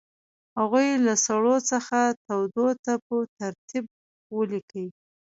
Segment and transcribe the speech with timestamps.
[0.59, 3.85] هغوی له سړو څخه تودو ته په ترتیب
[4.35, 4.87] ولیکئ.